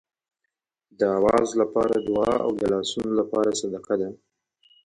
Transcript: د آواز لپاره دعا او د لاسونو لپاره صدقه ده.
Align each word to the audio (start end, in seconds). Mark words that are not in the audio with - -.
د 0.99 1.01
آواز 1.17 1.47
لپاره 1.61 1.93
دعا 2.07 2.33
او 2.45 2.51
د 2.59 2.61
لاسونو 2.73 3.11
لپاره 3.19 3.57
صدقه 3.61 3.95
ده. 4.01 4.09